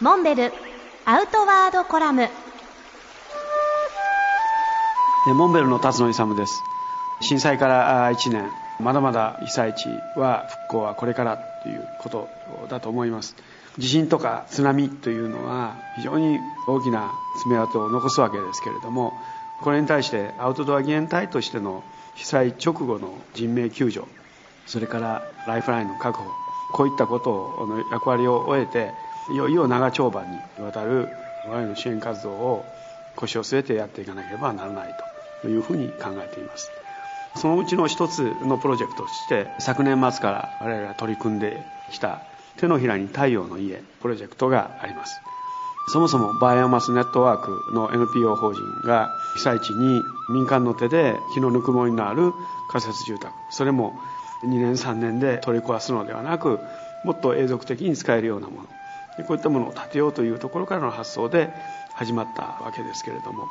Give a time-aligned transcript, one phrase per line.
[0.00, 0.52] モンベル
[1.04, 2.28] アウトワードコラム。
[5.26, 6.62] モンベルの辰野勇です。
[7.20, 8.50] 震災から1年。
[8.80, 12.28] まだまだ被災地は復興はこれからということ
[12.68, 13.36] だと思います。
[13.78, 19.12] 地震とか津波というのは非常に大きな爪痕を残すわけですけれども
[19.62, 21.82] これに対してアウトドア義援隊としての
[22.14, 24.06] 被災直後の人命救助
[24.66, 26.30] それからライフラインの確保
[26.72, 28.92] こういったことの役割を終えて
[29.30, 31.08] いよいよ長丁場にわたる
[31.46, 32.64] 我々の支援活動を
[33.16, 34.94] 腰を据えてやっていかなければならない
[35.42, 36.70] というふうに考えています。
[37.36, 41.56] そのうちの一つのプロジェクトとして昨年末から我々が取り組んで
[41.90, 42.20] きた
[42.56, 45.20] 手のひらに太陽の家プロジェクトがあります。
[45.86, 52.32] そもそもバイオマスネットワークの NPO 法人が被災地に民間の手で気のぬくもりのある
[52.70, 53.98] 仮設住宅それも
[54.44, 56.58] 2年3年で取り壊すのではなく
[57.04, 58.68] もっと永続的に使えるようなもの。
[59.22, 61.52] こういったものを建てようというところからの発想で
[61.94, 63.48] 始まったわけですけれども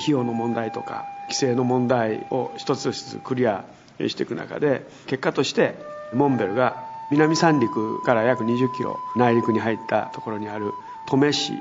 [0.00, 3.64] 費用の問題とか規制の問題を一つ一つクリア
[4.00, 5.76] していく中で結果として
[6.12, 10.72] モンベルが南三陸から約20キロ内陸に入ったところにある
[11.06, 11.52] 登米市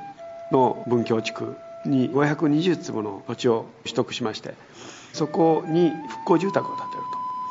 [0.52, 1.56] の文教地区
[1.86, 4.56] に520坪の土地を取得しまして
[5.12, 7.02] そこに復興住宅を建てる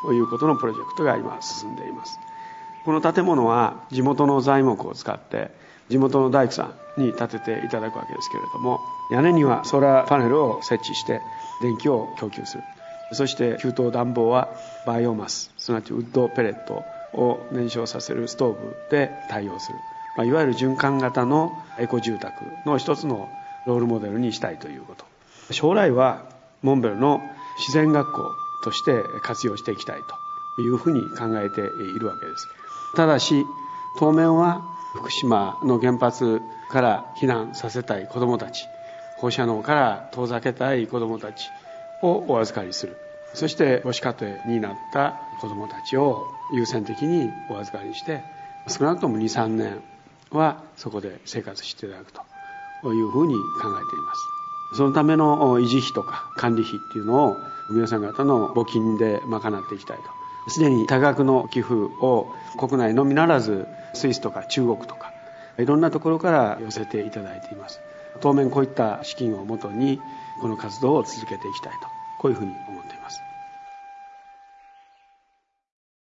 [0.05, 2.19] ということのプロジェクトが今進んでいます。
[2.85, 5.53] この建物は地元の材木を使って
[5.93, 11.21] 地元の大工さんに建てていただくわけですけれども屋根にはソーラーパネルを設置して
[11.61, 12.63] 電気を供給する。
[13.13, 14.49] そして給湯暖房は
[14.87, 16.83] バイオマスすなわちウッドペレット
[17.13, 19.79] を燃焼させるストーブで対応する、
[20.17, 22.33] まあ、いわゆる循環型のエコ住宅
[22.65, 23.29] の一つの
[23.67, 25.05] ロールモデルにしたいということ。
[25.53, 26.25] 将来は
[26.63, 27.21] モンベルの
[27.59, 30.01] 自然学校として活用していきたい
[30.57, 32.49] というふうに考えているわけです。
[32.97, 33.45] ただし
[33.99, 34.63] 当面は
[34.95, 38.69] 福島の原発から避難させたい子どもたち
[39.17, 41.49] 放射能から遠ざけたい子どもたち
[42.03, 42.97] をお預かりする。
[43.35, 48.21] そして母子家庭になった子どもたちを優先的にお預かりして
[48.69, 49.81] 少なくとも23年
[50.31, 54.21] はそこで生活していただくというふうに考えています。
[54.77, 57.37] そのための維持費とか管理費っていうのを
[57.71, 60.22] 皆さん方の募金で賄っていきたいと。
[60.49, 65.13] すでに多額の寄付を国内のみならずスイスとか中国とか
[65.59, 67.81] いろんなところから寄せていただいています。
[68.21, 70.01] 当面こういった資金をもとに
[70.41, 71.89] この活動を続けていきたいと
[72.19, 73.32] こういうふうに思っています。